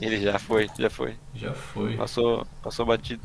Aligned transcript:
Ele 0.00 0.20
já 0.20 0.38
foi, 0.38 0.68
já 0.78 0.90
foi. 0.90 1.16
Já 1.34 1.52
foi. 1.54 1.96
Passou, 1.96 2.46
passou 2.62 2.86
batido. 2.86 3.22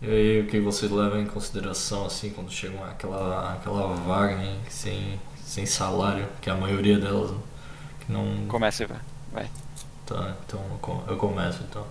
E 0.00 0.06
aí, 0.10 0.40
o 0.40 0.46
que 0.48 0.58
vocês 0.58 0.90
levam 0.90 1.20
em 1.20 1.26
consideração, 1.26 2.04
assim, 2.06 2.30
quando 2.30 2.50
chega 2.50 2.74
uma, 2.76 2.88
aquela, 2.90 3.52
aquela 3.54 3.86
vaga 3.94 4.42
hein, 4.42 4.58
sem, 4.68 5.20
sem 5.36 5.64
salário, 5.64 6.26
que 6.40 6.50
a 6.50 6.56
maioria 6.56 6.98
delas 6.98 7.30
que 8.00 8.10
não... 8.12 8.46
Começa, 8.48 8.84
vai. 8.86 8.98
vai. 9.32 9.50
Tá, 10.04 10.34
então 10.44 10.60
eu 10.72 10.78
com- 10.78 11.04
eu 11.06 11.16
começo, 11.16 11.62
então. 11.62 11.86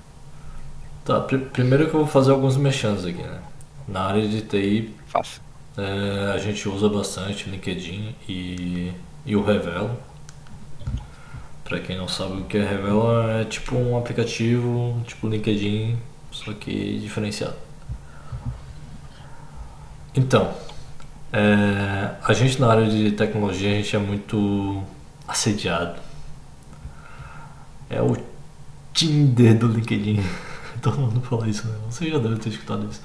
tá, 1.04 1.20
pri- 1.20 1.38
primeiro 1.46 1.88
que 1.88 1.94
eu 1.94 2.00
vou 2.00 2.06
fazer 2.08 2.32
alguns 2.32 2.56
mexãs 2.56 3.04
aqui, 3.04 3.22
né? 3.22 3.42
Na 3.86 4.04
área 4.04 4.26
de 4.26 4.40
TI, 4.42 4.94
Faça. 5.06 5.40
é, 5.76 6.32
a 6.34 6.38
gente 6.38 6.66
usa 6.68 6.88
bastante 6.88 7.48
LinkedIn 7.50 8.14
e, 8.28 8.92
e 9.26 9.36
o 9.36 9.44
Revelo. 9.44 9.96
Pra 11.68 11.80
quem 11.80 11.98
não 11.98 12.06
sabe 12.06 12.42
o 12.42 12.44
que 12.44 12.58
é 12.58 12.64
Revelo, 12.64 13.28
é 13.28 13.44
tipo 13.44 13.74
um 13.74 13.98
aplicativo, 13.98 15.02
tipo 15.04 15.28
LinkedIn, 15.28 15.98
só 16.30 16.52
que 16.52 17.00
diferenciado. 17.00 17.56
Então, 20.14 20.54
é, 21.32 22.14
a 22.22 22.32
gente 22.32 22.60
na 22.60 22.70
área 22.70 22.88
de 22.88 23.10
tecnologia, 23.10 23.72
a 23.72 23.74
gente 23.74 23.96
é 23.96 23.98
muito 23.98 24.80
assediado. 25.26 25.98
É 27.90 28.00
o 28.00 28.16
Tinder 28.94 29.58
do 29.58 29.66
LinkedIn. 29.66 30.22
Todo 30.80 30.98
mundo 30.98 31.20
fala 31.20 31.48
isso, 31.48 31.66
né? 31.66 31.76
Você 31.90 32.08
já 32.08 32.18
deve 32.18 32.36
ter 32.36 32.50
escutado 32.50 32.88
isso. 32.88 33.02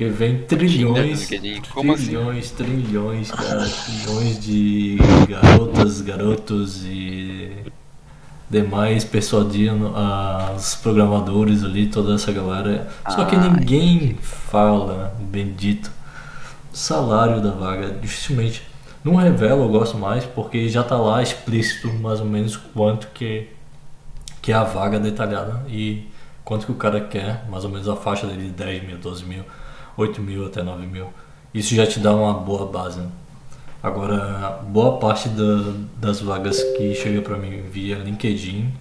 Porque 0.00 0.12
vem 0.14 0.38
trilhões, 0.38 1.28
como 1.74 1.92
assim? 1.92 2.04
trilhões, 2.06 2.50
trilhões, 2.52 3.30
cara, 3.30 3.68
trilhões 3.68 4.40
de 4.42 4.96
garotas, 5.28 6.00
garotos 6.00 6.84
e 6.86 7.52
demais 8.48 9.04
persuadindo 9.04 9.92
os 10.56 10.74
programadores 10.76 11.62
ali, 11.62 11.86
toda 11.86 12.14
essa 12.14 12.32
galera. 12.32 12.88
Só 13.10 13.26
que 13.26 13.36
Ah. 13.36 13.40
ninguém 13.40 14.16
fala, 14.22 15.14
bendito, 15.20 15.90
salário 16.72 17.42
da 17.42 17.50
vaga. 17.50 17.90
Dificilmente. 18.00 18.62
Não 19.04 19.16
revela, 19.16 19.62
eu 19.62 19.68
gosto 19.68 19.98
mais, 19.98 20.24
porque 20.24 20.66
já 20.70 20.82
tá 20.82 20.96
lá 20.96 21.22
explícito 21.22 21.92
mais 21.92 22.20
ou 22.20 22.26
menos 22.26 22.56
quanto 22.56 23.08
que, 23.08 23.48
que 24.40 24.50
é 24.50 24.54
a 24.54 24.64
vaga 24.64 24.98
detalhada 24.98 25.62
e 25.68 26.08
quanto 26.42 26.64
que 26.64 26.72
o 26.72 26.76
cara 26.76 27.02
quer, 27.02 27.44
mais 27.50 27.66
ou 27.66 27.70
menos 27.70 27.86
a 27.86 27.96
faixa 27.96 28.26
dele 28.26 28.44
de 28.44 28.50
10 28.52 28.82
mil, 28.86 28.96
12 28.96 29.24
mil, 29.26 29.44
8 30.00 30.20
mil 30.22 30.46
até 30.46 30.62
9 30.62 30.86
mil. 30.86 31.06
Isso 31.52 31.74
já 31.74 31.86
te 31.86 31.98
dá 32.00 32.14
uma 32.14 32.32
boa 32.34 32.66
base. 32.66 33.00
né? 33.00 33.08
Agora, 33.82 34.60
boa 34.68 34.98
parte 34.98 35.28
da- 35.30 35.72
das 35.96 36.20
vagas 36.20 36.62
que 36.76 36.94
chega 36.94 37.22
pra 37.22 37.36
mim 37.38 37.62
via 37.72 37.96
LinkedIn 37.96 38.72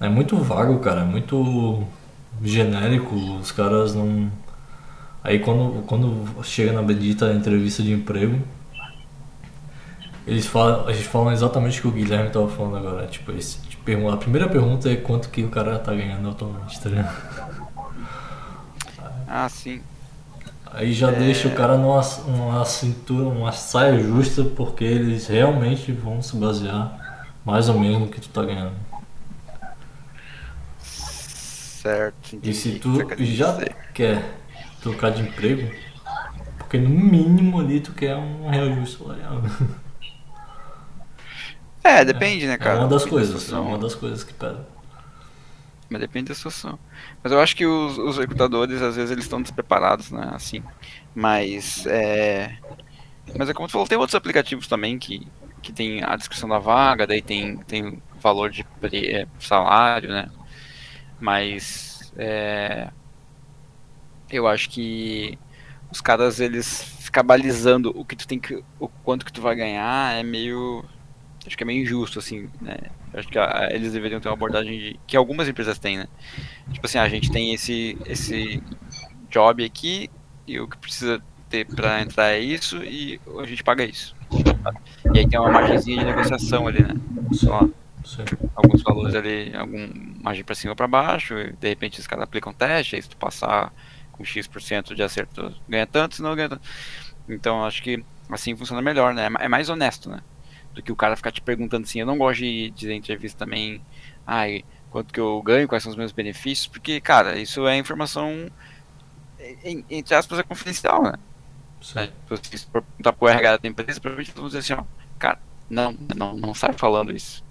é 0.00 0.08
muito 0.08 0.36
vago, 0.36 0.78
cara, 0.80 1.00
é 1.00 1.04
muito 1.04 1.82
genérico, 2.42 3.14
os 3.14 3.50
caras 3.50 3.94
não. 3.94 4.30
Aí 5.24 5.38
quando, 5.38 5.82
quando 5.86 6.26
chega 6.44 6.72
na 6.72 6.82
bendita 6.82 7.32
entrevista 7.32 7.82
de 7.82 7.92
emprego, 7.92 8.38
eles 10.26 10.46
falam, 10.46 10.92
gente 10.92 11.08
falam 11.08 11.32
exatamente 11.32 11.78
o 11.78 11.82
que 11.82 11.88
o 11.88 11.90
Guilherme 11.92 12.30
tava 12.30 12.48
falando 12.48 12.76
agora. 12.76 13.06
Tipo, 13.06 13.32
eles 13.32 13.60
perguntam- 13.84 14.12
a 14.14 14.16
primeira 14.18 14.46
pergunta 14.48 14.90
é 14.90 14.96
quanto 14.96 15.30
que 15.30 15.42
o 15.42 15.48
cara 15.48 15.78
tá 15.78 15.94
ganhando 15.94 16.28
atualmente, 16.28 16.78
tá 16.80 16.88
ligado? 16.90 17.16
Ah, 19.26 19.48
sim. 19.48 19.80
Aí 20.72 20.92
já 20.92 21.10
deixa 21.10 21.48
o 21.48 21.54
cara 21.54 21.76
numa 21.76 22.00
uma 22.26 22.64
cintura, 22.64 23.28
uma 23.28 23.52
saia 23.52 23.98
justa, 24.00 24.44
porque 24.44 24.84
eles 24.84 25.26
realmente 25.26 25.92
vão 25.92 26.20
se 26.22 26.36
basear 26.36 26.98
mais 27.44 27.68
ou 27.68 27.78
menos 27.78 28.00
no 28.00 28.08
que 28.08 28.20
tu 28.20 28.28
tá 28.30 28.44
ganhando. 28.44 28.76
Certo. 30.78 32.34
E 32.42 32.52
entendi 32.52 32.54
se 32.54 32.68
o 32.70 32.80
que 32.80 33.04
tu 33.04 33.24
já 33.24 33.52
dizer. 33.52 33.76
quer 33.94 34.40
trocar 34.80 35.10
de 35.10 35.22
emprego, 35.22 35.72
porque 36.58 36.78
no 36.78 36.90
mínimo 36.90 37.60
ali 37.60 37.80
tu 37.80 37.92
quer 37.94 38.16
um 38.16 38.48
reajuste 38.50 38.98
salarial. 38.98 39.42
É, 41.82 42.04
depende, 42.04 42.46
né, 42.46 42.56
É 42.58 42.58
cara? 42.58 42.78
uma 42.80 42.88
das 42.88 43.04
coisas, 43.04 43.52
é 43.52 43.58
uma 43.58 43.78
das 43.78 43.94
coisas 43.94 44.22
que 44.24 44.34
pesa. 44.34 44.66
Mas 45.90 46.00
depende 46.00 46.28
da 46.28 46.34
situação. 46.34 46.78
Mas 47.22 47.32
eu 47.32 47.40
acho 47.40 47.56
que 47.56 47.64
os, 47.66 47.98
os 47.98 48.18
recrutadores, 48.18 48.82
às 48.82 48.96
vezes, 48.96 49.10
eles 49.10 49.24
estão 49.24 49.40
despreparados, 49.40 50.10
né? 50.10 50.30
Assim. 50.34 50.62
Mas 51.14 51.86
é. 51.86 52.58
Mas 53.36 53.48
é 53.48 53.54
como 53.54 53.68
tu 53.68 53.72
falou, 53.72 53.86
tem 53.88 53.98
outros 53.98 54.14
aplicativos 54.14 54.68
também 54.68 54.98
que, 54.98 55.26
que 55.62 55.72
tem 55.72 56.02
a 56.04 56.16
descrição 56.16 56.48
da 56.48 56.58
vaga, 56.58 57.06
daí 57.06 57.22
tem, 57.22 57.58
tem 57.58 58.02
valor 58.20 58.50
de 58.50 58.64
pre- 58.80 59.12
é, 59.22 59.26
salário, 59.40 60.10
né? 60.10 60.30
Mas 61.20 62.12
é, 62.16 62.90
eu 64.30 64.46
acho 64.46 64.68
que 64.70 65.38
os 65.90 66.00
caras 66.00 66.40
eles 66.40 66.82
ficar 67.00 67.22
balizando 67.22 67.92
o 67.96 68.04
que 68.04 68.16
tu 68.16 68.26
tem 68.26 68.38
que. 68.38 68.62
o 68.78 68.88
quanto 68.88 69.24
que 69.24 69.32
tu 69.32 69.40
vai 69.40 69.54
ganhar 69.56 70.14
é 70.16 70.22
meio. 70.22 70.84
Acho 71.48 71.56
que 71.56 71.64
é 71.64 71.66
meio 71.66 71.82
injusto, 71.82 72.18
assim, 72.20 72.48
né? 72.60 72.76
Acho 73.12 73.26
que 73.28 73.38
a- 73.38 73.68
eles 73.72 73.92
deveriam 73.92 74.20
ter 74.20 74.28
uma 74.28 74.34
abordagem 74.34 74.78
de, 74.78 75.00
que 75.06 75.16
algumas 75.16 75.48
empresas 75.48 75.78
têm, 75.78 75.96
né? 75.98 76.06
Tipo 76.72 76.86
assim, 76.86 76.98
a 76.98 77.08
gente 77.08 77.30
tem 77.30 77.52
esse, 77.54 77.96
esse 78.06 78.62
job 79.30 79.64
aqui 79.64 80.08
e 80.46 80.60
o 80.60 80.68
que 80.68 80.76
precisa 80.76 81.20
ter 81.48 81.64
pra 81.66 82.00
entrar 82.02 82.28
é 82.32 82.38
isso 82.38 82.76
e 82.84 83.18
a 83.40 83.46
gente 83.46 83.64
paga 83.64 83.82
isso. 83.84 84.14
sabe? 84.62 84.78
E 85.14 85.18
aí 85.18 85.28
tem 85.28 85.40
uma 85.40 85.50
margenzinha 85.50 85.98
de 85.98 86.04
negociação 86.04 86.66
ali, 86.66 86.82
né? 86.82 86.94
Sim. 88.04 88.24
alguns 88.54 88.82
valores 88.82 89.14
ali, 89.14 89.54
algum 89.56 89.90
margem 90.22 90.44
pra 90.44 90.54
cima 90.54 90.72
ou 90.72 90.76
pra 90.76 90.86
baixo, 90.86 91.38
e 91.38 91.52
de 91.52 91.68
repente 91.68 91.98
os 92.00 92.06
caras 92.06 92.24
aplicam 92.24 92.52
teste, 92.52 92.96
aí 92.96 93.02
se 93.02 93.08
tu 93.08 93.16
passar 93.16 93.72
com 94.12 94.24
X% 94.24 94.94
de 94.94 95.02
acerto, 95.02 95.54
ganha 95.68 95.86
tanto, 95.86 96.16
senão 96.16 96.34
ganha 96.36 96.48
tanto. 96.50 96.62
Então 97.28 97.64
acho 97.64 97.82
que 97.82 98.02
assim 98.30 98.54
funciona 98.56 98.82
melhor, 98.82 99.14
né? 99.14 99.28
É 99.40 99.44
É 99.44 99.48
mais 99.48 99.68
honesto, 99.68 100.08
né? 100.10 100.20
Do 100.74 100.82
que 100.82 100.92
o 100.92 100.96
cara 100.96 101.16
ficar 101.16 101.32
te 101.32 101.40
perguntando 101.40 101.84
assim, 101.84 102.00
eu 102.00 102.06
não 102.06 102.18
gosto 102.18 102.40
de 102.40 102.70
dizer 102.70 102.92
em 102.92 102.98
entrevista 102.98 103.44
também, 103.44 103.82
ai, 104.26 104.64
quanto 104.90 105.12
que 105.12 105.20
eu 105.20 105.42
ganho, 105.42 105.66
quais 105.66 105.82
são 105.82 105.90
os 105.90 105.96
meus 105.98 106.12
benefícios, 106.12 106.66
porque, 106.68 107.00
cara, 107.00 107.38
isso 107.38 107.66
é 107.66 107.76
informação, 107.76 108.48
entre 109.90 110.14
aspas, 110.14 110.38
é 110.38 110.42
confidencial, 110.42 111.02
né? 111.02 111.14
Sim. 111.80 112.10
Se 112.26 112.30
você 112.30 112.66
perguntar 112.72 113.12
pro 113.12 113.28
RH 113.28 113.56
da 113.58 113.68
empresa, 113.68 114.00
provavelmente 114.00 114.32
vão 114.34 114.46
dizer 114.46 114.58
assim, 114.58 114.74
ó, 114.74 114.84
cara, 115.18 115.38
não, 115.68 115.96
não, 116.16 116.36
não 116.36 116.54
sai 116.54 116.72
falando 116.72 117.12
isso. 117.12 117.44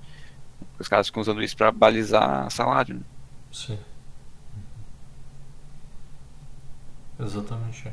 Os 0.79 0.87
caras 0.87 1.07
ficam 1.07 1.21
usando 1.21 1.41
isso 1.41 1.55
pra 1.57 1.71
balizar 1.71 2.49
salário, 2.51 2.95
né? 2.95 3.01
Sim. 3.51 3.77
Exatamente. 7.19 7.91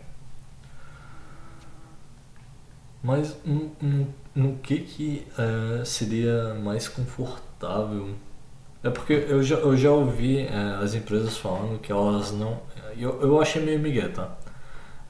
É. 3.04 3.06
Mas 3.06 3.36
no, 3.44 3.70
no, 3.80 4.06
no 4.34 4.58
que 4.58 4.78
que 4.80 5.26
eh, 5.38 5.84
seria 5.84 6.54
mais 6.54 6.88
confortável? 6.88 8.14
É 8.82 8.90
porque 8.90 9.12
eu 9.28 9.42
já, 9.42 9.56
eu 9.56 9.76
já 9.76 9.90
ouvi 9.90 10.40
eh, 10.40 10.78
as 10.82 10.94
empresas 10.94 11.36
falando 11.36 11.78
que 11.80 11.92
elas 11.92 12.32
não. 12.32 12.60
Eu, 12.96 13.20
eu 13.22 13.40
achei 13.40 13.62
meio 13.62 13.78
migué, 13.80 14.08
tá? 14.08 14.36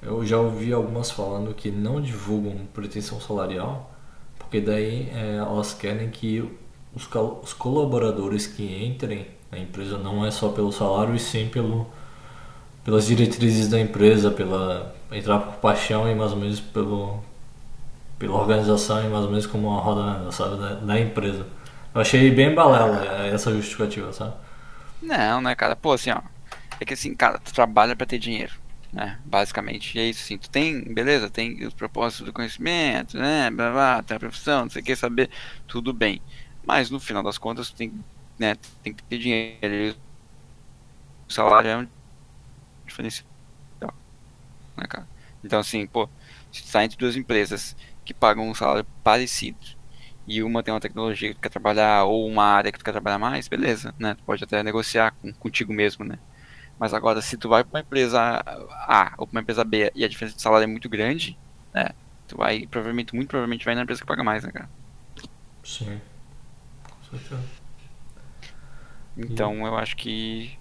Eu 0.02 0.24
já 0.24 0.38
ouvi 0.38 0.72
algumas 0.72 1.10
falando 1.10 1.54
que 1.54 1.70
não 1.70 2.00
divulgam 2.00 2.66
pretensão 2.74 3.20
salarial, 3.20 3.90
porque 4.38 4.60
daí 4.60 5.08
eh, 5.12 5.36
elas 5.36 5.74
querem 5.74 6.10
que 6.10 6.40
os, 6.94 7.08
os 7.42 7.52
colaboradores 7.52 8.46
que 8.46 8.84
entrem 8.84 9.26
na 9.50 9.58
empresa 9.58 9.98
não 9.98 10.24
é 10.24 10.30
só 10.30 10.50
pelo 10.50 10.72
salário 10.72 11.14
e 11.14 11.18
sim 11.18 11.48
pelo, 11.48 11.86
pelas 12.84 13.06
diretrizes 13.06 13.68
da 13.68 13.80
empresa, 13.80 14.30
pela 14.30 14.94
entrar 15.12 15.38
por 15.40 15.54
paixão 15.56 16.10
e 16.10 16.14
mais 16.14 16.32
ou 16.32 16.38
menos 16.38 16.60
pelo, 16.60 17.20
pela 18.24 18.38
organização 18.38 19.04
e 19.04 19.08
mais 19.08 19.24
ou 19.24 19.30
menos 19.30 19.46
como 19.46 19.68
uma 19.68 19.80
roda 19.80 20.30
sabe, 20.32 20.56
da, 20.56 20.74
da 20.76 20.98
empresa. 21.00 21.46
Eu 21.94 22.00
achei 22.00 22.30
bem 22.30 22.54
balela 22.54 23.04
eh, 23.04 23.30
essa 23.34 23.52
justificativa, 23.52 24.12
sabe? 24.12 24.34
Não, 25.02 25.40
né, 25.40 25.54
cara? 25.54 25.76
Pô, 25.76 25.92
assim, 25.92 26.10
ó. 26.10 26.22
É 26.80 26.84
que 26.84 26.94
assim, 26.94 27.14
cara, 27.14 27.38
tu 27.38 27.52
trabalha 27.52 27.94
pra 27.94 28.06
ter 28.06 28.18
dinheiro, 28.18 28.52
né? 28.92 29.20
Basicamente. 29.24 29.96
E 29.96 30.00
é 30.00 30.06
isso, 30.08 30.22
assim. 30.24 30.38
Tu 30.38 30.50
tem, 30.50 30.82
beleza, 30.92 31.30
tem 31.30 31.64
os 31.66 31.74
propósitos 31.74 32.26
do 32.26 32.32
conhecimento, 32.32 33.16
né? 33.18 33.50
Blá, 33.50 33.70
blá, 33.70 34.02
tem 34.02 34.16
a 34.16 34.20
profissão, 34.20 34.62
não 34.62 34.70
sei 34.70 34.82
o 34.82 34.84
que, 34.84 34.96
saber. 34.96 35.30
Tudo 35.68 35.92
bem. 35.92 36.20
Mas 36.66 36.90
no 36.90 36.98
final 36.98 37.22
das 37.22 37.38
contas, 37.38 37.70
tu 37.70 37.76
tem, 37.76 37.92
né, 38.38 38.56
tem 38.82 38.94
que 38.94 39.02
ter 39.04 39.18
dinheiro. 39.18 39.96
O 41.28 41.32
salário 41.32 41.68
é 41.70 41.76
um 41.78 41.88
diferencial, 42.86 43.26
né, 44.76 44.86
cara? 44.88 45.06
Então, 45.44 45.60
assim, 45.60 45.86
pô, 45.86 46.08
se 46.50 46.62
tu 46.62 46.72
tá 46.72 46.84
entre 46.84 46.96
duas 46.96 47.16
empresas 47.16 47.76
que 48.04 48.14
pagam 48.14 48.48
um 48.48 48.54
salário 48.54 48.86
parecido 49.02 49.58
e 50.26 50.42
uma 50.42 50.62
tem 50.62 50.72
uma 50.74 50.80
tecnologia 50.80 51.30
que 51.30 51.34
tu 51.36 51.40
quer 51.42 51.50
trabalhar 51.50 52.04
ou 52.04 52.26
uma 52.28 52.44
área 52.44 52.72
que 52.72 52.78
tu 52.78 52.84
quer 52.84 52.92
trabalhar 52.92 53.18
mais, 53.18 53.48
beleza, 53.48 53.94
né? 53.98 54.14
Tu 54.14 54.24
pode 54.24 54.42
até 54.44 54.62
negociar 54.62 55.12
com, 55.20 55.32
contigo 55.34 55.72
mesmo, 55.72 56.04
né? 56.04 56.18
Mas 56.78 56.94
agora, 56.94 57.22
se 57.22 57.38
tu 57.38 57.48
vai 57.48 57.64
pra 57.64 57.78
uma 57.78 57.82
empresa 57.82 58.20
A 58.88 59.14
ou 59.18 59.26
pra 59.26 59.36
uma 59.38 59.42
empresa 59.42 59.64
B 59.64 59.92
e 59.94 60.04
a 60.04 60.08
diferença 60.08 60.36
de 60.36 60.42
salário 60.42 60.64
é 60.64 60.66
muito 60.68 60.88
grande, 60.88 61.38
né? 61.74 61.90
Tu 62.26 62.36
vai, 62.36 62.66
provavelmente, 62.68 63.14
muito 63.14 63.28
provavelmente 63.30 63.64
vai 63.64 63.74
na 63.74 63.82
empresa 63.82 64.00
que 64.02 64.06
paga 64.06 64.24
mais, 64.24 64.44
né, 64.44 64.52
cara? 64.52 64.70
Sim. 65.64 66.00
Então, 69.16 69.56
Então 69.60 69.66
eu 69.66 69.76
acho 69.76 69.96
que. 69.96 70.58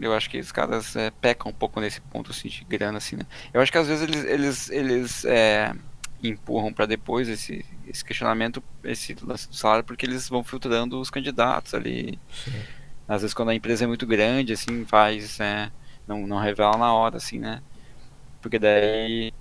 Eu 0.00 0.14
acho 0.14 0.30
que 0.30 0.38
os 0.38 0.52
caras 0.52 0.96
é, 0.96 1.10
pecam 1.10 1.50
um 1.50 1.54
pouco 1.54 1.80
nesse 1.80 2.00
ponto 2.02 2.30
assim, 2.30 2.48
de 2.48 2.64
grana, 2.64 2.98
assim, 2.98 3.16
né? 3.16 3.26
Eu 3.52 3.60
acho 3.60 3.72
que 3.72 3.78
às 3.78 3.88
vezes 3.88 4.02
eles, 4.08 4.24
eles, 4.24 4.70
eles 4.70 5.24
é, 5.24 5.74
empurram 6.22 6.72
para 6.72 6.86
depois 6.86 7.28
esse, 7.28 7.64
esse 7.86 8.04
questionamento, 8.04 8.62
esse 8.84 9.16
lance 9.22 9.48
do 9.48 9.54
salário, 9.56 9.84
porque 9.84 10.04
eles 10.04 10.28
vão 10.28 10.42
filtrando 10.42 11.00
os 11.00 11.10
candidatos 11.10 11.74
ali. 11.74 12.18
sim. 12.32 12.52
Às 13.06 13.22
vezes 13.22 13.32
quando 13.32 13.48
a 13.48 13.54
empresa 13.54 13.84
é 13.84 13.86
muito 13.86 14.06
grande, 14.06 14.52
assim, 14.52 14.84
faz. 14.84 15.40
é, 15.40 15.70
não, 16.06 16.26
não 16.26 16.38
revela 16.38 16.76
na 16.76 16.92
hora, 16.92 17.16
assim, 17.16 17.38
né? 17.38 17.62
Porque 18.42 18.58
daí 18.58 19.32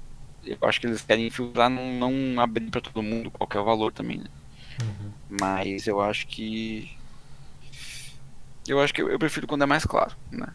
eu 0.45 0.57
acho 0.61 0.79
que 0.79 0.87
eles 0.87 1.01
querem 1.01 1.29
filtrar, 1.29 1.69
não, 1.69 1.91
não 1.93 2.41
abrir 2.41 2.69
para 2.69 2.79
todo 2.81 3.03
mundo 3.03 3.29
qual 3.29 3.47
que 3.47 3.57
é 3.57 3.59
o 3.59 3.65
valor 3.65 3.91
também, 3.91 4.19
né? 4.19 4.29
Uhum. 4.81 5.11
Mas 5.41 5.87
eu 5.87 6.01
acho 6.01 6.27
que. 6.27 6.95
Eu 8.67 8.79
acho 8.79 8.93
que 8.93 9.01
eu, 9.01 9.09
eu 9.09 9.19
prefiro 9.19 9.47
quando 9.47 9.63
é 9.63 9.65
mais 9.65 9.85
claro, 9.85 10.15
né? 10.31 10.47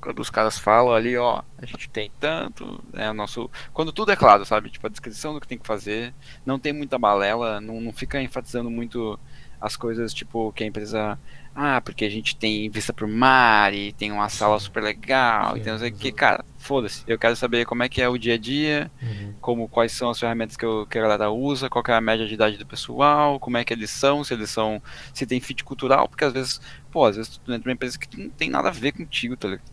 Quando 0.00 0.20
os 0.20 0.30
caras 0.30 0.58
falam 0.58 0.94
ali, 0.94 1.16
ó, 1.16 1.42
a 1.58 1.66
gente 1.66 1.88
tem 1.90 2.10
tanto, 2.18 2.82
é 2.94 3.10
o 3.10 3.14
nosso. 3.14 3.50
Quando 3.72 3.92
tudo 3.92 4.12
é 4.12 4.16
claro, 4.16 4.44
sabe? 4.46 4.70
Tipo, 4.70 4.86
a 4.86 4.90
descrição 4.90 5.34
do 5.34 5.40
que 5.40 5.46
tem 5.48 5.58
que 5.58 5.66
fazer, 5.66 6.14
não 6.44 6.58
tem 6.58 6.72
muita 6.72 6.98
balela, 6.98 7.60
não, 7.60 7.80
não 7.80 7.92
fica 7.92 8.20
enfatizando 8.22 8.70
muito 8.70 9.18
as 9.60 9.76
coisas, 9.76 10.14
tipo, 10.14 10.52
que 10.52 10.64
a 10.64 10.66
empresa. 10.66 11.18
Ah, 11.54 11.80
porque 11.80 12.04
a 12.04 12.08
gente 12.08 12.36
tem 12.36 12.70
vista 12.70 12.92
pro 12.92 13.08
mar 13.08 13.74
e 13.74 13.92
tem 13.92 14.12
uma 14.12 14.28
sala 14.28 14.58
super 14.60 14.82
legal, 14.82 15.54
Sim, 15.54 15.58
e 15.58 15.62
tem 15.64 15.72
não 15.72 15.80
sei 15.80 15.90
o 15.90 15.94
que, 15.94 16.12
cara, 16.12 16.44
foda-se. 16.56 17.02
Eu 17.06 17.18
quero 17.18 17.34
saber 17.34 17.66
como 17.66 17.82
é 17.82 17.88
que 17.88 18.00
é 18.00 18.08
o 18.08 18.16
dia 18.16 18.34
a 18.34 18.38
dia, 18.38 18.90
Uhum. 19.02 19.34
como 19.40 19.68
quais 19.68 19.90
são 19.92 20.08
as 20.08 20.18
ferramentas 20.18 20.56
que, 20.56 20.64
eu- 20.64 20.86
que 20.86 20.96
a 20.96 21.02
galera 21.02 21.28
usa, 21.30 21.68
qual 21.68 21.82
que 21.82 21.90
é 21.90 21.94
a 21.94 22.00
média 22.00 22.26
de 22.26 22.32
idade 22.34 22.56
do 22.56 22.64
pessoal, 22.64 23.38
como 23.40 23.56
é 23.58 23.64
que 23.64 23.72
eles 23.74 23.90
são, 23.90 24.22
se 24.22 24.32
eles 24.32 24.48
são, 24.48 24.80
se 25.12 25.26
tem 25.26 25.40
fit 25.40 25.64
cultural, 25.64 26.08
porque 26.08 26.24
às 26.24 26.32
vezes, 26.32 26.60
pô, 26.90 27.04
às 27.04 27.16
vezes 27.16 27.36
tu 27.36 27.52
entra 27.52 27.66
numa 27.68 27.74
empresa 27.74 27.98
que 27.98 28.16
não 28.16 28.30
tem 28.30 28.48
nada 28.48 28.68
a 28.68 28.72
ver 28.72 28.92
contigo, 28.92 29.36
tá 29.36 29.48
ligado? 29.48 29.64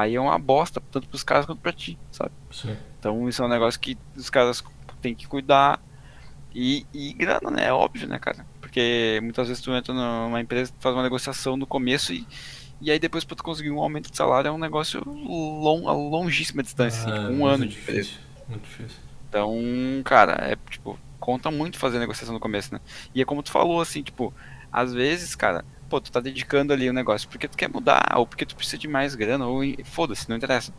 Aí 0.00 0.14
é 0.14 0.20
uma 0.20 0.38
bosta, 0.38 0.80
tanto 0.90 1.08
pros 1.08 1.22
caras 1.22 1.46
quanto 1.46 1.60
pra 1.60 1.72
ti, 1.72 1.98
sabe? 2.10 2.32
Sim. 2.50 2.76
Então 2.98 3.28
isso 3.28 3.42
é 3.42 3.46
um 3.46 3.48
negócio 3.48 3.78
que 3.80 3.96
os 4.16 4.30
caras 4.30 4.62
têm 5.00 5.14
que 5.14 5.26
cuidar 5.26 5.80
e, 6.54 6.86
e 6.92 7.12
grana, 7.12 7.50
né? 7.50 7.66
É 7.66 7.72
óbvio, 7.72 8.08
né, 8.08 8.18
cara? 8.18 8.44
Porque 8.60 9.20
muitas 9.22 9.48
vezes 9.48 9.62
tu 9.62 9.72
entra 9.72 9.92
numa 9.94 10.40
empresa, 10.40 10.72
faz 10.80 10.94
uma 10.94 11.02
negociação 11.02 11.56
no 11.56 11.66
começo 11.66 12.12
e, 12.12 12.26
e 12.80 12.90
aí 12.90 12.98
depois 12.98 13.24
pra 13.24 13.36
tu 13.36 13.42
conseguir 13.42 13.70
um 13.70 13.80
aumento 13.80 14.10
de 14.10 14.16
salário 14.16 14.48
é 14.48 14.52
um 14.52 14.58
negócio 14.58 15.02
long, 15.06 15.88
a 15.88 15.92
longíssima 15.92 16.62
distância, 16.62 17.00
assim, 17.00 17.10
Ah, 17.10 17.14
tipo, 17.14 17.26
é 17.26 17.36
um 17.36 17.46
ano 17.46 17.66
de 17.66 17.78
empresa. 17.78 18.00
difícil. 18.02 18.20
Muito 18.48 18.62
difícil. 18.64 18.98
Então, 19.28 19.54
cara, 20.04 20.32
é 20.50 20.56
tipo, 20.70 20.98
conta 21.18 21.50
muito 21.50 21.78
fazer 21.78 21.98
negociação 21.98 22.34
no 22.34 22.40
começo, 22.40 22.74
né? 22.74 22.80
E 23.14 23.20
é 23.22 23.24
como 23.24 23.42
tu 23.42 23.50
falou, 23.52 23.80
assim, 23.80 24.02
tipo, 24.02 24.34
às 24.72 24.92
vezes, 24.92 25.34
cara, 25.36 25.64
pô, 25.90 26.00
tu 26.00 26.10
tá 26.12 26.20
dedicando 26.20 26.72
ali 26.72 26.88
o 26.88 26.92
negócio 26.92 27.28
porque 27.28 27.48
tu 27.48 27.56
quer 27.56 27.68
mudar, 27.68 28.14
ou 28.16 28.26
porque 28.26 28.46
tu 28.46 28.54
precisa 28.54 28.78
de 28.78 28.86
mais 28.86 29.16
grana, 29.16 29.46
ou 29.46 29.62
foda-se, 29.84 30.28
não 30.30 30.36
interessa. 30.36 30.72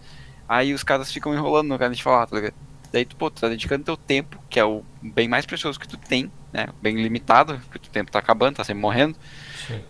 Aí 0.47 0.73
os 0.73 0.83
caras 0.83 1.11
ficam 1.11 1.33
enrolando 1.33 1.67
no 1.67 1.77
cara 1.77 1.93
de 1.93 2.01
falar, 2.01 2.25
tá 2.25 2.35
ligado? 2.37 2.55
Daí 2.91 3.05
tu, 3.05 3.15
pô, 3.15 3.29
tu 3.29 3.41
tá 3.41 3.49
dedicando 3.49 3.83
teu 3.83 3.97
tempo, 3.97 4.41
que 4.49 4.59
é 4.59 4.65
o 4.65 4.83
bem 5.01 5.27
mais 5.27 5.45
precioso 5.45 5.79
que 5.79 5.87
tu 5.87 5.97
tem, 5.97 6.31
né? 6.51 6.67
Bem 6.81 6.95
limitado, 6.95 7.59
porque 7.59 7.77
o 7.77 7.81
teu 7.81 7.91
tempo 7.91 8.11
tá 8.11 8.19
acabando, 8.19 8.55
tá 8.55 8.63
sempre 8.63 8.81
morrendo. 8.81 9.15
Sim. 9.67 9.81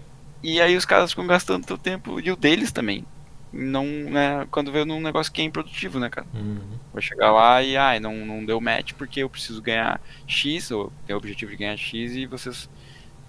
E 0.44 0.60
aí 0.60 0.76
os 0.76 0.86
caras 0.86 1.12
ficam 1.12 1.26
gastando 1.28 1.66
teu 1.66 1.78
tempo 1.78 2.20
e 2.20 2.32
o 2.32 2.36
deles 2.36 2.72
também. 2.72 3.06
Não, 3.54 3.86
né, 3.86 4.48
quando 4.50 4.72
vê 4.72 4.86
num 4.86 5.02
negócio 5.02 5.32
que 5.32 5.42
é 5.42 5.46
improdutivo, 5.46 6.00
né, 6.00 6.10
cara? 6.10 6.26
Uhum. 6.34 6.62
Vou 6.92 7.02
chegar 7.02 7.32
lá 7.32 7.62
e, 7.62 7.76
ai, 7.76 8.00
não, 8.00 8.16
não 8.26 8.46
deu 8.46 8.62
match 8.62 8.94
porque 8.94 9.22
eu 9.22 9.30
preciso 9.30 9.62
ganhar 9.62 10.00
X, 10.26 10.72
ou 10.72 10.92
tenho 11.06 11.18
o 11.18 11.20
objetivo 11.20 11.52
de 11.52 11.58
ganhar 11.58 11.76
X 11.76 12.14
e 12.14 12.26
vocês 12.26 12.70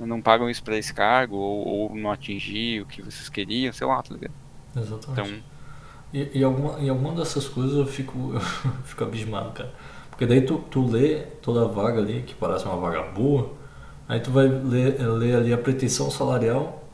não 0.06 0.22
pagam 0.22 0.50
isso 0.50 0.62
pra 0.64 0.76
esse 0.78 0.92
cargo, 0.94 1.36
ou, 1.36 1.90
ou 1.90 1.96
não 1.96 2.10
atingir 2.12 2.82
o 2.82 2.86
que 2.86 3.02
vocês 3.02 3.28
queriam, 3.28 3.72
sei 3.72 3.86
lá, 3.86 4.02
tá 4.02 4.14
ligado? 4.14 4.34
Exatamente. 4.76 5.32
Então, 5.32 5.44
E, 6.12 6.40
e 6.40 6.44
alguma, 6.44 6.80
em 6.80 6.88
alguma 6.90 7.14
dessas 7.14 7.48
coisas 7.48 7.76
eu 7.76 7.86
fico, 7.86 8.32
eu 8.34 8.40
fico 8.84 9.04
abismado, 9.04 9.52
cara. 9.52 9.72
Porque 10.10 10.26
daí 10.26 10.42
tu, 10.42 10.58
tu 10.70 10.86
lê 10.86 11.22
toda 11.42 11.64
a 11.64 11.68
vaga 11.68 12.00
ali, 12.00 12.22
que 12.22 12.34
parece 12.34 12.66
uma 12.66 12.76
vaga 12.78 13.02
boa, 13.02 13.52
aí 14.08 14.20
tu 14.20 14.30
vai 14.30 14.48
ler, 14.48 15.00
ler 15.00 15.36
ali 15.36 15.52
a 15.52 15.58
pretensão 15.58 16.10
salarial, 16.10 16.84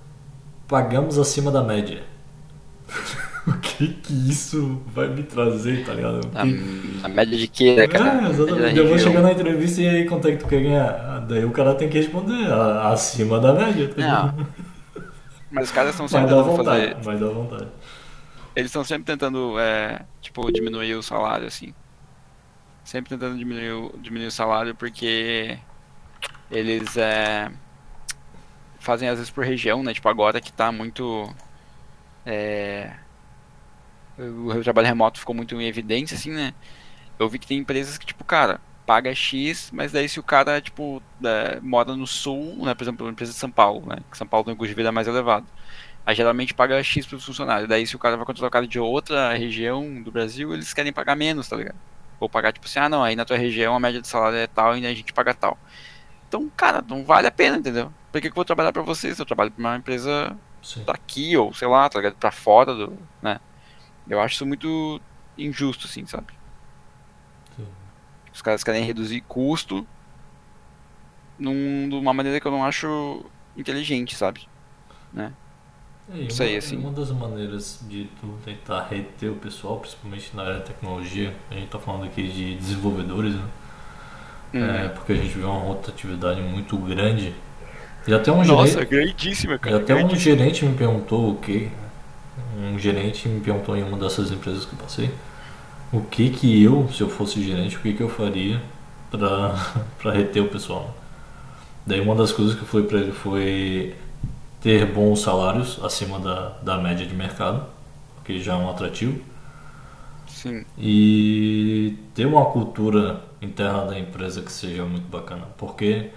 pagamos 0.69 1.19
acima 1.19 1.51
da 1.53 1.63
média. 1.63 2.05
o 3.47 3.59
que 3.61 3.89
que 3.95 4.31
isso 4.31 4.83
vai 4.87 5.09
me 5.09 5.23
trazer, 5.23 5.85
tá 5.85 5.95
ligado? 5.95 6.21
A, 6.35 6.47
a 7.03 7.09
média 7.09 7.37
de 7.39 7.49
quê, 7.49 7.75
né, 7.75 7.87
cara? 7.89 8.07
É, 8.07 8.27
A 8.27 8.31
média 8.31 8.57
da 8.59 8.71
exatamente. 8.71 8.77
Eu 8.79 8.89
vou 8.89 8.99
chegar 8.99 9.23
na 9.23 9.33
entrevista 9.33 9.81
e 9.83 9.89
aí 9.89 10.07
quanto 10.07 10.29
é 10.29 10.33
que 10.33 10.39
tu 10.39 10.47
quer 10.49 10.63
ganhar? 10.63 10.87
Daí 11.29 11.45
o 11.45 11.53
cara 11.53 11.75
tem 11.75 11.89
que 11.89 11.99
responder 11.99 12.51
"A- 12.53 12.89
acima 12.93 13.39
da 13.41 13.53
média. 13.53 13.89
Tá 13.89 13.95
ligado? 13.97 14.47
Mas 15.51 15.65
os 15.67 15.73
caras 15.73 15.91
estão 15.93 16.09
sempre 16.09 16.29
tentando 16.29 16.45
vontade, 16.57 16.89
fazer. 16.89 17.03
vai 17.05 17.17
dar 17.19 17.29
vontade. 17.29 17.69
Eles 18.57 18.69
estão 18.71 18.85
sempre 18.85 19.05
tentando, 19.05 19.59
é, 19.59 20.05
tipo, 20.21 20.51
diminuir 20.53 20.95
o 20.95 21.03
salário, 21.03 21.47
assim. 21.47 21.73
Sempre 22.85 23.11
tentando 23.11 23.37
diminuir, 23.39 23.73
o- 23.73 23.99
diminuir 23.99 24.29
o 24.29 24.33
salário 24.33 24.75
porque 24.75 25.59
eles 26.51 26.97
é, 26.97 27.51
fazem 28.81 29.09
às 29.09 29.17
vezes 29.19 29.31
por 29.31 29.45
região, 29.45 29.83
né? 29.83 29.93
Tipo, 29.93 30.09
agora 30.09 30.41
que 30.41 30.53
tá 30.53 30.73
muito. 30.73 31.29
é, 32.27 32.93
o 34.19 34.63
trabalho 34.63 34.87
remoto 34.89 35.19
ficou 35.21 35.35
muito 35.35 35.55
em 35.61 35.67
evidência, 35.67 36.17
assim, 36.17 36.31
né? 36.33 36.53
Eu 37.19 37.29
vi 37.29 37.39
que 37.39 37.47
tem 37.47 37.59
empresas 37.59 37.99
que, 37.99 38.07
tipo, 38.07 38.25
cara, 38.25 38.61
paga 38.88 39.14
X, 39.14 39.70
mas 39.70 39.93
daí 39.93 40.08
se 40.08 40.19
o 40.19 40.23
cara, 40.23 40.62
tipo, 40.62 41.02
é, 41.23 41.61
mora 41.61 41.94
no 41.94 42.06
sul, 42.06 42.64
né? 42.64 42.75
Por 42.75 42.85
exemplo, 42.85 43.05
uma 43.05 43.12
empresa 43.12 43.32
de 43.32 43.38
São 43.38 43.50
Paulo, 43.50 43.87
né? 43.87 43.99
Que 44.11 44.17
São 44.17 44.26
Paulo 44.26 44.46
tem 44.46 44.55
um 44.55 44.56
custo 44.56 44.70
de 44.70 44.75
vida 44.75 44.90
mais 44.90 45.06
elevado. 45.06 45.46
Aí 46.06 46.14
geralmente 46.14 46.55
paga 46.55 46.82
X 46.82 47.05
para 47.05 47.17
os 47.17 47.25
funcionários. 47.26 47.69
Daí 47.69 47.87
se 47.87 47.94
o 47.94 47.99
cara 47.99 48.17
vai 48.17 48.25
contratar 48.25 48.49
o 48.49 48.50
cara 48.50 48.67
de 48.67 48.81
outra 48.81 49.35
região 49.35 50.02
do 50.02 50.11
Brasil, 50.11 50.55
eles 50.55 50.73
querem 50.73 50.90
pagar 50.90 51.14
menos, 51.14 51.46
tá 51.46 51.55
ligado? 51.55 51.76
Ou 52.19 52.31
pagar 52.31 52.50
tipo 52.50 52.64
assim, 52.64 52.79
ah 52.79 52.88
não, 52.88 53.05
aí 53.05 53.14
na 53.14 53.26
tua 53.26 53.37
região 53.37 53.76
a 53.76 53.81
média 53.81 54.00
de 54.00 54.08
salário 54.08 54.38
é 54.38 54.46
tal 54.46 54.75
e 54.75 54.87
a 54.87 54.94
gente 54.94 55.12
paga 55.12 55.35
tal. 55.35 55.58
Então, 56.26 56.50
cara, 56.56 56.82
não 56.88 57.05
vale 57.05 57.26
a 57.26 57.31
pena, 57.31 57.58
entendeu? 57.58 57.93
Por 58.11 58.23
que, 58.23 58.29
que 58.29 58.32
eu 58.32 58.37
vou 58.37 58.44
trabalhar 58.46 58.73
pra 58.73 58.81
vocês? 58.81 59.19
Eu 59.19 59.26
trabalho 59.26 59.50
pra 59.50 59.61
uma 59.61 59.76
empresa 59.76 60.35
Sim. 60.62 60.82
daqui, 60.85 61.37
ou 61.37 61.52
sei 61.52 61.69
lá, 61.69 61.87
tá 61.90 61.99
ligado? 61.99 62.17
Pra 62.17 62.31
fora 62.31 62.75
do. 62.75 62.96
né? 63.20 63.38
Eu 64.08 64.19
acho 64.19 64.37
isso 64.37 64.46
muito 64.46 64.99
injusto, 65.37 65.87
assim, 65.87 66.06
sabe? 66.06 66.38
Os 68.38 68.43
caras 68.43 68.62
querem 68.64 68.85
reduzir 68.85 69.20
custo 69.23 69.88
num, 71.38 71.88
de 71.88 71.94
uma 71.96 72.12
maneira 72.14 72.40
que 72.40 72.46
eu 72.46 72.50
não 72.52 72.64
acho 72.64 73.31
inteligente, 73.56 74.17
sabe? 74.17 74.50
Né? 75.12 75.37
É, 76.11 76.16
e 76.18 76.30
Isso 76.30 76.42
aí, 76.42 76.57
uma- 76.57 76.59
assim. 76.59 76.88
Uma 76.88 76.92
das 76.92 77.11
maneiras 77.11 77.80
de 77.83 78.07
tu 78.21 78.38
tentar 78.45 78.87
reter 78.88 79.30
o 79.30 79.37
pessoal, 79.37 79.78
principalmente 79.80 80.35
na 80.35 80.42
área 80.42 80.59
de 80.61 80.64
tecnologia, 80.66 81.35
a 81.50 81.54
gente 81.54 81.68
tá 81.68 81.78
falando 81.78 82.04
aqui 82.04 82.26
de 82.28 82.57
desenvolvedores, 82.57 83.35
né? 83.35 83.45
Hum. 84.52 84.85
É, 84.85 84.88
porque 84.88 85.12
a 85.12 85.16
gente 85.16 85.37
vê 85.38 85.45
uma 85.45 85.59
rotatividade 85.61 86.40
muito 86.40 86.76
grande. 86.78 87.35
E 88.07 88.14
até 88.14 88.33
um 88.33 88.42
Nossa, 88.42 88.85
gerente, 88.85 88.87
grandíssima, 88.87 89.59
e 89.64 89.73
cara. 89.73 89.75
até 89.75 89.95
um 89.97 90.14
gerente 90.16 90.64
me 90.66 90.76
perguntou 90.76 91.33
o 91.33 91.37
que. 91.37 91.71
Um 92.59 92.78
gerente 92.78 93.28
me 93.28 93.40
perguntou 93.40 93.76
em 93.76 93.83
uma 93.85 93.99
dessas 93.99 94.30
empresas 94.33 94.64
que 94.66 94.75
eu 94.75 94.78
passei. 94.78 95.11
O 95.92 96.02
que 96.02 96.30
que 96.30 96.62
eu, 96.62 96.88
se 96.92 97.00
eu 97.00 97.09
fosse 97.09 97.42
gerente, 97.42 97.76
o 97.76 97.80
que 97.80 97.95
que 97.95 98.02
eu 98.02 98.09
faria 98.09 98.62
pra, 99.11 99.54
pra 99.99 100.12
reter 100.12 100.42
o 100.42 100.49
pessoal. 100.49 100.95
Daí 101.87 102.00
uma 102.00 102.14
das 102.14 102.33
coisas 102.33 102.54
que 102.54 102.62
eu 102.62 102.66
falei 102.66 102.87
pra 102.87 102.99
ele 103.00 103.12
foi 103.12 103.95
ter 104.61 104.87
bons 104.87 105.21
salários 105.21 105.83
acima 105.85 106.18
da, 106.21 106.50
da 106.62 106.78
média 106.78 107.07
de 107.07 107.14
mercado, 107.14 107.66
que 108.25 108.40
já 108.42 108.54
é 108.54 108.57
um 108.57 108.71
atrativo, 108.71 109.21
Sim. 110.26 110.64
e 110.76 111.97
ter 112.14 112.26
uma 112.26 112.45
cultura 112.47 113.23
interna 113.40 113.87
da 113.87 113.99
empresa 113.99 114.42
que 114.42 114.52
seja 114.52 114.85
muito 114.85 115.09
bacana, 115.09 115.47
porque 115.57 116.11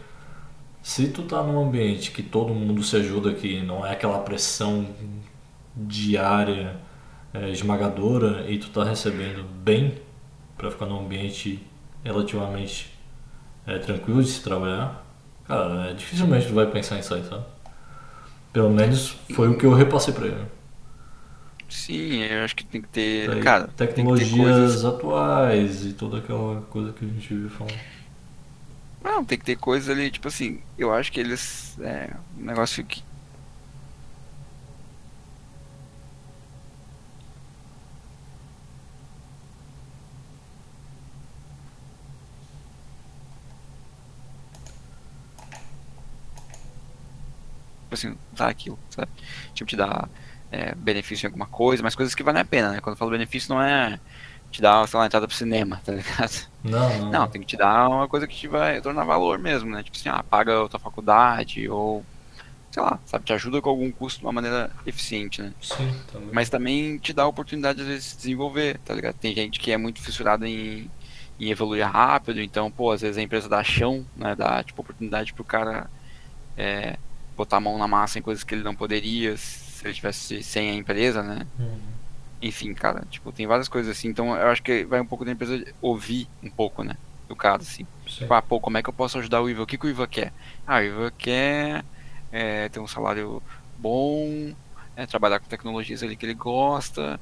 se 0.82 1.10
tu 1.10 1.24
tá 1.24 1.44
num 1.44 1.62
ambiente 1.68 2.12
que 2.12 2.24
todo 2.24 2.54
mundo 2.54 2.84
se 2.84 2.96
ajuda, 2.98 3.34
que 3.34 3.62
não 3.62 3.86
é 3.86 3.92
aquela 3.94 4.20
pressão 4.20 4.88
diária 5.76 6.76
é, 7.34 7.50
esmagadora 7.50 8.46
e 8.50 8.58
tu 8.58 8.70
tá 8.70 8.84
recebendo 8.84 9.44
bem 9.44 9.98
para 10.58 10.70
ficar 10.70 10.86
num 10.86 11.00
ambiente 11.00 11.66
relativamente 12.04 12.94
é, 13.66 13.78
tranquilo 13.80 14.22
de 14.24 14.30
se 14.30 14.42
trabalhar, 14.42 15.06
cara, 15.48 15.90
é, 15.90 15.94
dificilmente 15.94 16.48
tu 16.48 16.54
vai 16.54 16.66
pensar 16.66 16.98
em 16.98 17.02
sair, 17.02 17.24
sabe? 17.24 17.46
Pelo 18.52 18.70
menos 18.70 19.16
foi 19.34 19.48
o 19.48 19.58
que 19.58 19.66
eu 19.66 19.74
repassei 19.74 20.14
pra 20.14 20.28
ele. 20.28 20.46
Sim, 21.70 22.22
eu 22.24 22.44
acho 22.44 22.54
que 22.54 22.66
tem 22.66 22.82
que 22.82 22.90
ter. 22.90 23.30
Daí, 23.30 23.42
cara, 23.42 23.68
que 23.68 23.74
ter 23.76 23.88
tecnologias 23.88 24.36
coisas. 24.36 24.86
atuais 24.86 25.86
e 25.86 25.94
toda 25.94 26.18
aquela 26.18 26.62
coisa 26.64 26.92
que 26.92 27.06
a 27.06 27.08
gente 27.08 27.34
vive 27.34 27.50
falando. 27.50 27.80
Não, 29.02 29.24
tem 29.24 29.38
que 29.38 29.46
ter 29.46 29.56
coisas 29.56 29.90
ali, 29.90 30.12
tipo 30.12 30.28
assim, 30.28 30.60
eu 30.78 30.94
acho 30.94 31.12
que 31.12 31.20
eles. 31.20 31.80
É, 31.80 32.10
um 32.38 32.44
negócio 32.44 32.84
que. 32.84 33.02
Assim, 48.08 48.18
usar 48.34 48.50
aquilo, 48.50 48.78
sabe? 48.90 49.10
Tipo, 49.54 49.70
te 49.70 49.76
dar 49.76 50.10
é, 50.52 50.76
benefício 50.76 51.26
em 51.26 51.28
alguma 51.28 51.48
coisa, 51.48 51.82
mas 51.82 51.96
coisas 51.96 52.14
que 52.14 52.24
valem 52.24 52.42
a 52.42 52.46
pena, 52.46 52.72
né? 52.72 52.82
Quando 52.82 52.96
eu 52.96 52.98
falo 52.98 53.12
benefício 53.12 53.54
não 53.54 53.62
é 53.62 54.00
te 54.52 54.62
dar, 54.62 54.86
sei 54.88 55.00
lá, 55.00 55.06
entrada 55.06 55.28
pro 55.28 55.36
cinema, 55.36 55.82
tá 55.84 55.94
ligado? 55.94 56.48
Não, 56.64 57.00
não. 57.00 57.12
Não, 57.12 57.28
tem 57.28 57.42
que 57.42 57.48
te 57.48 57.58
dar 57.58 57.88
uma 57.88 58.08
coisa 58.08 58.28
que 58.28 58.36
te 58.36 58.48
vai 58.48 58.82
tornar 58.82 59.06
valor 59.06 59.40
mesmo, 59.40 59.72
né? 59.72 59.82
Tipo 59.82 59.98
assim, 59.98 60.10
ah, 60.10 60.24
paga 60.24 60.66
a 60.66 60.68
tua 60.70 60.80
faculdade, 60.80 61.70
ou 61.70 62.06
sei 62.72 62.82
lá, 62.82 63.00
sabe, 63.06 63.26
te 63.26 63.34
ajuda 63.34 63.62
com 63.62 63.70
algum 63.70 63.92
custo 63.92 64.20
de 64.20 64.26
uma 64.26 64.32
maneira 64.32 64.72
eficiente, 64.86 65.42
né? 65.42 65.54
Sim, 65.62 65.94
também. 66.12 66.30
Mas 66.32 66.50
também 66.50 66.98
te 66.98 67.14
dá 67.14 67.24
a 67.24 67.28
oportunidade 67.28 67.82
às 67.82 67.88
vezes 67.88 68.04
de 68.06 68.10
se 68.12 68.18
desenvolver, 68.18 68.78
tá 68.80 68.94
ligado? 68.94 69.16
Tem 69.16 69.34
gente 69.36 69.60
que 69.60 69.72
é 69.72 69.78
muito 69.78 70.02
fissurada 70.02 70.48
em, 70.48 70.90
em 71.40 71.50
evoluir 71.50 71.86
rápido, 71.86 72.42
então, 72.42 72.72
pô, 72.72 72.92
às 72.92 73.02
vezes 73.02 73.18
a 73.18 73.22
empresa 73.22 73.50
dá 73.50 73.64
chão, 73.64 74.06
né? 74.16 74.36
Dá, 74.36 74.64
tipo, 74.64 74.82
oportunidade 74.82 75.34
pro 75.34 75.44
cara 75.44 75.90
é, 76.58 76.98
botar 77.42 77.58
a 77.58 77.60
mão 77.60 77.78
na 77.78 77.88
massa 77.88 78.20
em 78.20 78.22
coisas 78.22 78.44
que 78.44 78.54
ele 78.54 78.64
não 78.64 78.76
poderia 78.76 79.36
se 79.36 79.86
ele 79.86 79.94
tivesse 79.94 80.44
sem 80.44 80.70
a 80.70 80.76
empresa, 80.76 81.24
né? 81.24 81.48
Uhum. 81.60 81.80
Enfim, 82.42 82.74
cara, 82.74 83.04
tipo, 83.10 83.32
tem 83.32 83.48
várias 83.48 83.68
coisas 83.68 83.98
assim, 83.98 84.08
então 84.08 84.36
eu 84.36 84.48
acho 84.48 84.62
que 84.62 84.84
vai 84.86 85.00
um 85.00 85.06
pouco 85.06 85.26
da 85.26 85.32
empresa 85.32 85.64
ouvir 85.82 86.28
um 86.42 86.50
pouco, 86.50 86.84
né? 86.84 86.96
Do 87.28 87.36
cara, 87.36 87.62
assim. 87.62 87.86
Sim. 88.08 88.22
Tipo, 88.22 88.34
ah, 88.34 88.42
pô, 88.42 88.60
como 88.60 88.78
é 88.78 88.84
que 88.84 88.90
eu 88.90 88.94
posso 88.94 89.18
ajudar 89.18 89.42
o 89.42 89.50
Iva? 89.50 89.64
O 89.64 89.66
que, 89.66 89.78
que 89.78 89.86
o 89.86 89.90
Iva 89.90 90.08
quer? 90.08 90.32
Ah, 90.68 90.78
o 90.78 90.84
Iva 90.84 91.14
quer 91.18 91.84
é, 92.32 92.70
ter 92.70 92.80
um 92.80 92.88
salário 92.88 93.42
bom, 93.78 94.54
é, 94.96 95.06
trabalhar 95.08 95.40
com 95.40 95.48
tecnologias 95.48 96.04
ali 96.04 96.16
que 96.16 96.26
ele 96.26 96.36
gosta, 96.36 97.20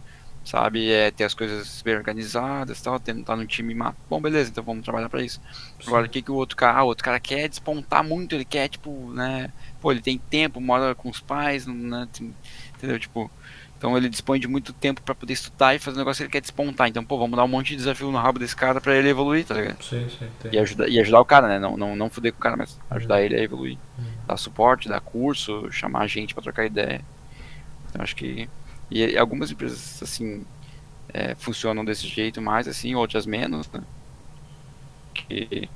sabe? 0.49 0.91
É, 0.91 1.11
ter 1.11 1.23
as 1.23 1.33
coisas 1.33 1.81
bem 1.81 1.95
organizadas 1.95 2.81
tal, 2.81 2.99
ter, 2.99 3.15
tá 3.23 3.35
no 3.35 3.45
time 3.45 3.75
má. 3.75 3.93
Bom, 4.09 4.19
beleza, 4.19 4.49
então 4.49 4.63
vamos 4.63 4.83
trabalhar 4.83 5.09
pra 5.09 5.21
isso. 5.21 5.39
Agora, 5.85 6.07
o 6.07 6.09
que, 6.09 6.21
que 6.21 6.31
o 6.31 6.35
outro 6.35 6.57
cara, 6.57 6.79
ah, 6.79 6.83
o 6.83 6.87
outro 6.87 7.03
cara 7.03 7.19
quer 7.19 7.47
despontar 7.47 8.03
muito, 8.03 8.35
ele 8.35 8.45
quer, 8.45 8.67
tipo, 8.67 9.11
né? 9.13 9.51
Pô, 9.79 9.91
ele 9.91 10.01
tem 10.01 10.17
tempo, 10.17 10.59
mora 10.59 10.95
com 10.95 11.09
os 11.09 11.19
pais, 11.19 11.67
né? 11.67 12.07
Entendeu? 12.75 12.99
Tipo, 12.99 13.29
então 13.77 13.95
ele 13.95 14.09
dispõe 14.09 14.39
de 14.39 14.47
muito 14.47 14.73
tempo 14.73 15.01
pra 15.01 15.15
poder 15.15 15.31
estudar 15.31 15.73
e 15.73 15.79
fazer 15.79 15.95
um 15.95 15.99
negócio 15.99 16.19
que 16.19 16.23
ele 16.23 16.31
quer 16.31 16.41
despontar. 16.41 16.89
Então, 16.89 17.05
pô, 17.05 17.17
vamos 17.17 17.37
dar 17.37 17.45
um 17.45 17.47
monte 17.47 17.69
de 17.69 17.77
desafio 17.77 18.11
no 18.11 18.17
rabo 18.17 18.37
desse 18.37 18.55
cara 18.55 18.81
pra 18.81 18.93
ele 18.93 19.07
evoluir, 19.07 19.45
tá 19.45 19.53
ligado? 19.53 19.81
Sim, 19.81 20.05
sim. 20.09 20.27
E 20.51 20.59
ajudar, 20.59 20.89
e 20.89 20.99
ajudar 20.99 21.21
o 21.21 21.25
cara, 21.25 21.47
né? 21.47 21.59
Não, 21.59 21.77
não, 21.77 21.95
não 21.95 22.09
fuder 22.09 22.33
com 22.33 22.39
o 22.39 22.41
cara, 22.41 22.57
mas 22.57 22.77
ajudar 22.89 23.21
ele 23.21 23.35
a 23.35 23.41
evoluir. 23.41 23.77
Uhum. 23.97 24.05
Dar 24.27 24.35
suporte, 24.35 24.89
dar 24.89 24.99
curso, 24.99 25.71
chamar 25.71 26.07
gente 26.07 26.33
pra 26.33 26.43
trocar 26.43 26.65
ideia. 26.65 27.01
Então 27.89 28.01
acho 28.01 28.15
que. 28.15 28.49
E 28.89 29.17
algumas 29.17 29.51
empresas, 29.51 30.01
assim, 30.01 30.45
é, 31.13 31.35
funcionam 31.35 31.85
desse 31.85 32.07
jeito 32.07 32.41
mais, 32.41 32.67
assim, 32.67 32.95
outras 32.95 33.25
menos, 33.25 33.69
né? 33.71 33.81
Que. 35.13 35.69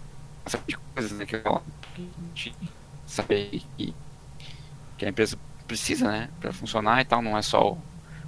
Sabe 0.45 0.63
de 0.67 0.77
coisas, 0.77 1.11
né? 1.11 1.25
Que 1.25 1.35
a 1.35 1.61
gente 2.35 2.55
saber 3.05 3.61
que, 3.77 3.93
que 4.97 5.05
a 5.05 5.09
empresa 5.09 5.37
precisa, 5.67 6.11
né? 6.11 6.29
Pra 6.39 6.51
funcionar 6.51 7.01
e 7.01 7.05
tal, 7.05 7.21
não 7.21 7.37
é 7.37 7.41
só 7.41 7.73
o, 7.73 7.77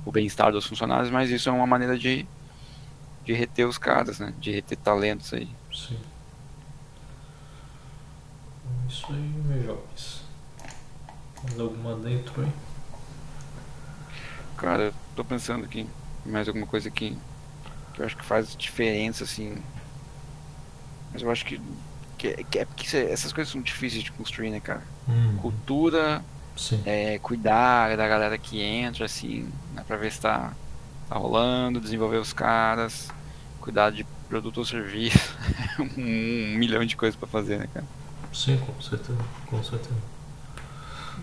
o 0.05 0.11
bem-estar 0.11 0.51
dos 0.51 0.65
funcionários, 0.65 1.09
mas 1.09 1.29
isso 1.29 1.49
é 1.49 1.51
uma 1.51 1.67
maneira 1.67 1.97
de, 1.97 2.25
de 3.23 3.33
reter 3.33 3.67
os 3.67 3.77
caras, 3.77 4.19
né? 4.19 4.33
De 4.39 4.51
reter 4.51 4.77
talentos 4.77 5.33
aí. 5.33 5.49
Sim. 5.73 5.99
Isso 8.87 9.07
aí, 9.09 9.19
meus 9.19 9.65
jovens. 9.65 10.23
Mais 11.43 11.59
alguma 11.59 11.95
dentro 11.95 12.43
aí? 12.43 12.51
Cara, 14.57 14.83
eu 14.83 14.93
tô 15.15 15.23
pensando 15.23 15.65
aqui 15.65 15.87
em 16.25 16.31
mais 16.31 16.47
alguma 16.47 16.65
coisa 16.67 16.87
aqui 16.89 17.17
que 17.93 18.01
eu 18.01 18.05
acho 18.05 18.17
que 18.17 18.25
faz 18.25 18.55
diferença, 18.55 19.23
assim. 19.23 19.55
Mas 21.11 21.21
eu 21.21 21.31
acho 21.31 21.45
que, 21.45 21.61
que, 22.17 22.43
que 22.45 22.59
é 22.59 22.65
porque 22.65 22.97
essas 22.97 23.31
coisas 23.31 23.51
são 23.51 23.61
difíceis 23.61 24.03
de 24.03 24.11
construir, 24.11 24.49
né, 24.49 24.59
cara? 24.59 24.83
Hum, 25.07 25.37
Cultura, 25.37 26.23
é, 26.83 27.19
cuidar 27.19 27.95
da 27.97 28.07
galera 28.07 28.37
que 28.37 28.61
entra, 28.61 29.05
assim, 29.05 29.49
né, 29.73 29.83
pra 29.87 29.97
ver 29.97 30.11
se 30.11 30.21
tá, 30.21 30.53
tá 31.07 31.15
rolando, 31.17 31.79
desenvolver 31.81 32.17
os 32.17 32.33
caras, 32.33 33.13
cuidar 33.59 33.91
de 33.91 34.05
produto 34.27 34.57
ou 34.57 34.65
serviço. 34.65 35.17
um 35.97 36.57
milhão 36.57 36.85
de 36.85 36.95
coisas 36.97 37.17
pra 37.17 37.27
fazer, 37.27 37.59
né, 37.59 37.67
cara? 37.67 37.87
Sim, 38.33 38.57
com 38.59 38.79
certeza. 38.81 39.17
Com 39.45 39.63
certeza. 39.63 39.95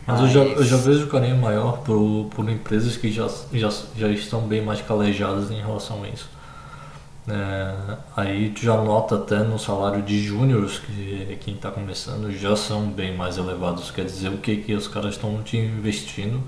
Mas 0.07 0.21
eu 0.21 0.29
já, 0.29 0.41
eu 0.41 0.65
já 0.65 0.77
vejo 0.77 1.07
carinho 1.07 1.37
maior 1.39 1.79
por, 1.79 2.29
por 2.35 2.49
empresas 2.49 2.97
que 2.97 3.11
já, 3.11 3.29
já, 3.53 3.71
já 3.97 4.09
estão 4.09 4.41
bem 4.43 4.63
mais 4.63 4.81
calejadas 4.83 5.51
em 5.51 5.61
relação 5.61 6.03
a 6.03 6.09
isso. 6.09 6.29
É, 7.29 7.97
aí 8.17 8.51
tu 8.51 8.63
já 8.63 8.77
nota 8.77 9.15
até 9.15 9.39
no 9.39 9.57
salário 9.57 10.03
de 10.03 10.21
júniores 10.21 10.81
que 10.81 11.39
quem 11.41 11.55
está 11.55 11.71
começando 11.71 12.33
já 12.33 12.57
são 12.57 12.87
bem 12.87 13.17
mais 13.17 13.39
elevados. 13.39 13.91
Quer 13.93 14.05
dizer, 14.05 14.29
o 14.29 14.39
que, 14.39 14.57
que 14.57 14.75
os 14.75 14.89
caras 14.89 15.15
estão 15.15 15.41
te 15.43 15.57
investindo 15.57 16.43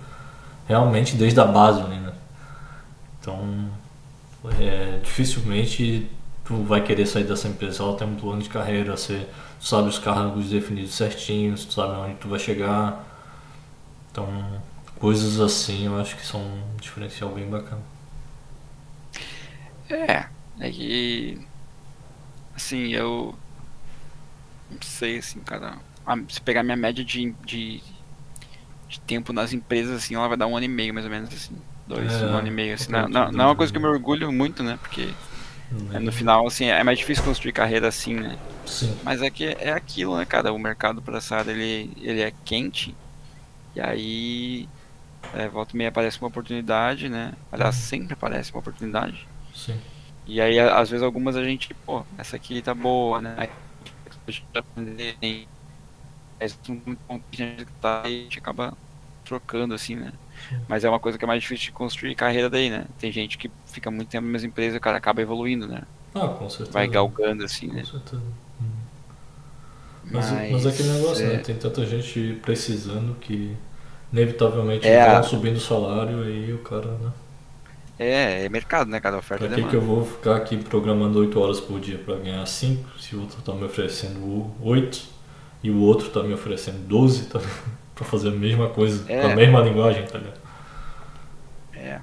realmente 0.66 1.14
desde 1.16 1.38
a 1.40 1.44
base, 1.44 1.82
né? 1.82 2.12
Então, 3.20 3.68
é, 4.60 4.98
dificilmente 5.02 6.10
tu 6.44 6.56
vai 6.64 6.82
querer 6.82 7.06
sair 7.06 7.24
dessa 7.24 7.48
empresa. 7.48 7.82
Ela 7.82 7.96
tem 7.96 8.08
um 8.08 8.16
plano 8.16 8.42
de 8.42 8.48
carreira, 8.48 8.96
você 8.96 9.26
tu 9.60 9.66
sabe 9.66 9.88
os 9.88 9.98
cargos 9.98 10.50
definidos 10.50 10.94
certinhos, 10.94 11.64
tu 11.64 11.74
sabe 11.74 11.92
onde 11.94 12.14
tu 12.14 12.28
vai 12.28 12.38
chegar. 12.38 13.13
Então, 14.14 14.62
coisas 14.94 15.40
assim 15.40 15.86
eu 15.86 16.00
acho 16.00 16.16
que 16.16 16.24
são 16.24 16.40
um 16.40 16.76
diferencial 16.76 17.34
bem 17.34 17.50
bacana. 17.50 17.82
É, 19.90 20.28
é 20.60 20.70
que. 20.70 21.38
Assim, 22.54 22.92
eu. 22.94 23.34
Não 24.70 24.78
sei, 24.82 25.18
assim, 25.18 25.40
cara. 25.40 25.78
Se 26.28 26.40
pegar 26.40 26.62
minha 26.62 26.76
média 26.76 27.04
de, 27.04 27.32
de, 27.44 27.82
de 28.88 29.00
tempo 29.00 29.32
nas 29.32 29.52
empresas, 29.52 29.96
assim, 29.96 30.14
ela 30.14 30.28
vai 30.28 30.36
dar 30.36 30.46
um 30.46 30.56
ano 30.56 30.66
e 30.66 30.68
meio, 30.68 30.92
mais 30.92 31.06
ou 31.06 31.10
menos, 31.12 31.32
assim. 31.32 31.56
Dois, 31.86 32.10
É, 32.10 32.24
um 32.24 32.34
ano 32.36 32.48
e 32.48 32.50
meio, 32.50 32.74
assim. 32.74 32.92
pouco 32.92 32.92
Não, 32.92 33.08
não, 33.08 33.32
não 33.32 33.44
é 33.44 33.48
uma 33.48 33.56
coisa 33.56 33.72
que 33.72 33.78
eu 33.78 33.82
me 33.82 33.88
orgulho 33.88 34.32
muito, 34.32 34.62
né? 34.62 34.78
Porque 34.80 35.16
é, 35.92 36.00
no 36.00 36.12
final, 36.12 36.46
assim, 36.46 36.66
é 36.66 36.84
mais 36.84 36.98
difícil 36.98 37.24
construir 37.24 37.52
carreira 37.52 37.88
assim, 37.88 38.14
né? 38.16 38.38
Sim, 38.66 38.94
Mas 39.02 39.22
é 39.22 39.30
que 39.30 39.44
é 39.44 39.72
aquilo, 39.72 40.16
né, 40.18 40.26
cara? 40.26 40.52
O 40.52 40.58
mercado 40.58 41.02
pra 41.02 41.18
essa 41.18 41.36
área, 41.38 41.52
ele, 41.52 41.92
ele 42.00 42.22
é 42.22 42.32
quente. 42.44 42.96
E 43.74 43.80
aí, 43.80 44.72
é, 45.32 45.48
volta 45.48 45.76
e 45.76 45.78
meia 45.78 45.90
aparece 45.90 46.20
uma 46.20 46.28
oportunidade, 46.28 47.08
né? 47.08 47.34
Aliás, 47.50 47.76
sempre 47.76 48.14
aparece 48.14 48.52
uma 48.52 48.60
oportunidade. 48.60 49.30
sim. 49.54 49.80
E 50.26 50.40
aí, 50.40 50.58
às 50.58 50.90
vezes, 50.90 51.02
algumas 51.04 51.36
a 51.36 51.44
gente, 51.44 51.74
pô, 51.84 52.06
essa 52.16 52.36
aqui 52.36 52.62
tá 52.62 52.74
boa, 52.74 53.20
né? 53.22 53.36
Aí, 53.38 53.48
a 54.28 54.30
gente 54.32 54.48
aprender, 54.56 55.18
essa 56.38 56.58
é 56.68 56.72
muito 56.72 57.02
bom 57.08 57.20
que 57.30 57.42
a 57.42 57.46
gente 57.46 57.66
tá 57.80 58.02
e 58.08 58.20
a 58.20 58.24
gente 58.24 58.38
acaba 58.38 58.76
trocando, 59.24 59.74
assim, 59.74 59.96
né? 59.96 60.12
Mas 60.68 60.84
é 60.84 60.88
uma 60.90 61.00
coisa 61.00 61.18
que 61.18 61.24
é 61.24 61.28
mais 61.28 61.42
difícil 61.42 61.66
de 61.66 61.72
construir 61.72 62.14
carreira 62.16 62.50
daí, 62.50 62.70
né? 62.70 62.86
Tem 62.98 63.12
gente 63.12 63.38
que 63.38 63.52
fica 63.66 63.90
muito 63.90 64.10
tempo 64.10 64.26
na 64.26 64.32
mesma 64.32 64.48
empresa 64.48 64.76
e 64.76 64.78
o 64.78 64.80
cara 64.80 64.98
acaba 64.98 65.22
evoluindo, 65.22 65.68
né? 65.68 65.82
Ah, 66.14 66.28
com 66.28 66.48
certeza. 66.48 66.72
Vai 66.72 66.88
galgando, 66.88 67.44
assim, 67.44 67.68
Com 67.68 67.74
né? 67.74 67.84
certeza. 67.84 68.22
Hum. 68.60 68.73
Mas, 70.10 70.30
mas 70.50 70.66
é 70.66 70.68
aquele 70.68 70.88
negócio, 70.90 71.26
né? 71.26 71.38
Tem 71.38 71.54
tanta 71.56 71.84
gente 71.86 72.38
precisando 72.42 73.14
que 73.20 73.56
inevitavelmente 74.12 74.86
É, 74.86 75.04
vão 75.08 75.16
a- 75.18 75.22
subindo 75.22 75.56
o 75.56 75.60
salário 75.60 76.22
aí 76.22 76.52
o 76.52 76.58
cara, 76.58 76.92
né? 76.98 77.10
É, 77.98 78.44
é 78.44 78.48
mercado, 78.48 78.90
né, 78.90 79.00
cara? 79.00 79.16
Oferta 79.18 79.46
Pra 79.46 79.58
e 79.58 79.62
que, 79.62 79.70
que 79.70 79.76
eu 79.76 79.80
vou 79.80 80.04
ficar 80.04 80.36
aqui 80.36 80.56
programando 80.56 81.18
8 81.20 81.38
horas 81.40 81.60
por 81.60 81.78
dia 81.80 81.96
pra 81.98 82.16
ganhar 82.16 82.44
5 82.46 82.98
se 82.98 83.14
o 83.14 83.20
outro 83.20 83.40
tá 83.42 83.52
me 83.52 83.64
oferecendo 83.64 84.50
8 84.60 85.02
e 85.62 85.70
o 85.70 85.78
outro 85.80 86.10
tá 86.10 86.22
me 86.22 86.34
oferecendo 86.34 86.78
12 86.88 87.26
tá, 87.26 87.40
pra 87.94 88.04
fazer 88.04 88.28
a 88.28 88.32
mesma 88.32 88.68
coisa, 88.68 89.04
É. 89.10 89.20
com 89.22 89.28
a 89.28 89.36
mesma 89.36 89.60
linguagem, 89.60 90.04
tá 90.06 90.18
ligado? 90.18 90.40
É. 91.72 92.00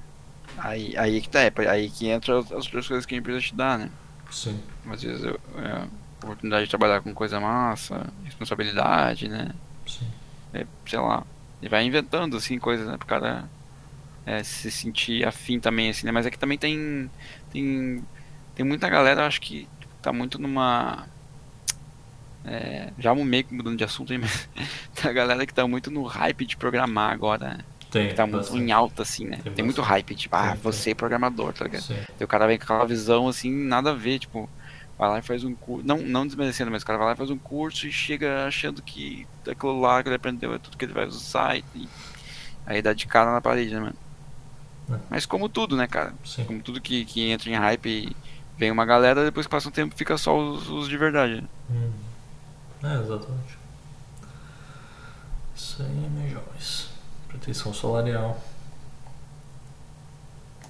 Aí, 0.58 0.96
aí 0.98 1.22
que 1.22 1.30
tá, 1.30 1.42
é 1.42 1.52
aí 1.70 1.90
que 1.90 2.08
entra 2.08 2.40
as 2.40 2.46
as 2.52 2.66
outras 2.66 2.88
coisas 2.88 3.06
que 3.06 3.16
a 3.16 3.18
empresa 3.18 3.40
te 3.42 3.56
dá, 3.56 3.78
né? 3.78 3.90
Sim. 4.30 4.60
Às 4.90 5.02
vezes 5.04 5.24
eu, 5.24 5.40
é, 5.58 5.88
oportunidade 6.28 6.66
de 6.66 6.70
trabalhar 6.70 7.02
com 7.02 7.14
coisa 7.14 7.40
massa, 7.40 8.12
responsabilidade, 8.26 9.28
né? 9.28 9.52
Sim. 9.86 10.12
É, 10.54 10.66
sei 10.86 11.00
lá. 11.00 11.26
E 11.62 11.70
vai 11.70 11.84
inventando 11.86 12.38
assim 12.38 12.60
coisas, 12.60 12.88
né? 12.88 12.98
Pro 12.98 13.08
cara 13.08 13.50
é, 14.26 14.44
se 14.44 14.72
sentir 14.72 15.26
afim 15.28 15.60
também, 15.60 15.90
assim, 15.90 16.06
né? 16.06 16.12
Mas 16.12 16.26
é 16.26 16.32
que 16.32 16.40
também 16.40 16.58
tem. 16.58 17.12
Tem, 17.52 18.04
tem 18.56 18.66
muita 18.66 18.90
galera, 18.90 19.28
acho 19.28 19.42
que 19.42 19.68
tá 20.02 20.14
muito 20.14 20.40
numa. 20.40 21.08
É, 22.44 22.92
já 22.98 23.14
meio 23.14 23.44
que 23.44 23.54
mudando 23.54 23.78
de 23.78 23.84
assunto 23.84 24.12
aí, 24.12 24.18
mas 24.18 24.50
tem 24.96 25.10
a 25.10 25.14
galera 25.14 25.46
que 25.46 25.54
tá 25.54 25.68
muito 25.68 25.92
no 25.92 26.04
hype 26.04 26.46
de 26.46 26.58
programar 26.58 27.12
agora, 27.14 27.50
né? 27.58 27.66
Tem. 27.90 28.08
Que 28.08 28.14
tá 28.16 28.26
muito 28.26 28.32
bastante. 28.32 28.58
em 28.58 28.72
alta, 28.72 29.04
assim, 29.04 29.26
né? 29.28 29.40
Tem 29.44 29.54
Tem, 29.54 29.64
muito 29.66 29.82
hype, 29.82 30.16
tipo, 30.16 30.36
ah, 30.36 30.56
Tem, 30.56 30.60
tem. 30.60 30.62
você 30.62 30.92
é 30.92 30.96
programador, 30.96 31.54
tá 31.54 31.66
ligado? 31.66 31.86
Sim. 31.86 32.06
E 32.20 32.24
o 32.24 32.28
cara 32.28 32.48
vem 32.48 32.58
com 32.58 32.64
aquela 32.64 32.86
visão 32.86 33.28
assim, 33.28 33.52
nada 33.52 33.92
a 33.92 33.94
ver, 33.94 34.20
tipo, 34.20 34.50
vai 35.02 35.10
lá 35.10 35.18
e 35.18 35.24
faz 35.24 35.44
um 35.44 35.56
curso. 35.56 35.84
Não, 35.84 35.98
não 35.98 36.28
desmerecendo, 36.28 36.70
mas 36.70 36.84
o 36.84 36.86
cara 36.86 37.00
vai 37.00 37.08
lá 37.08 37.14
e 37.14 37.18
faz 37.18 37.32
um 37.32 37.38
curso 37.38 37.88
e 37.88 37.92
chega 37.92 38.46
achando 38.46 38.84
que 38.84 39.26
aquilo 39.50 39.82
lá 39.82 40.04
que 40.04 40.10
ele 40.10 40.16
aprendeu 40.16 40.54
é 40.54 40.60
tudo 40.60 40.78
que 40.78 40.86
ele 40.86 40.94
vai 40.94 41.08
usar 41.08 41.58
e, 41.58 41.66
e 41.74 41.90
aí 42.68 42.84
dá 42.84 42.94
de 42.94 43.08
cara 43.08 43.32
na 43.32 43.42
parede, 43.42 43.74
né, 43.74 43.80
mano? 43.80 43.96
É. 44.92 45.00
Mas 45.10 45.26
como 45.26 45.50
tudo, 45.50 45.76
né, 45.76 45.88
cara? 45.88 46.14
Sim. 46.24 46.46
Como 46.46 46.62
tudo 46.62 46.80
que, 46.80 47.04
que 47.04 47.32
entra 47.32 47.50
em 47.50 47.56
hype 47.56 47.88
e 47.90 48.16
vem 48.56 48.70
uma 48.70 48.86
galera, 48.86 49.26
depois 49.26 49.48
que 49.48 49.52
passa 49.52 49.70
um 49.70 49.72
tempo 49.72 49.96
fica 49.98 50.16
só 50.20 50.38
os, 50.38 50.70
os 50.70 50.88
de 50.88 50.98
verdade. 50.98 51.42
né? 51.42 51.48
Hum. 51.72 51.92
É, 52.84 52.94
exatamente. 53.02 53.58
Isso 55.56 55.82
aí, 55.82 56.10
meus 56.12 56.32
jovens. 56.32 56.90
Proteção 57.28 57.74
salarial. 57.74 58.40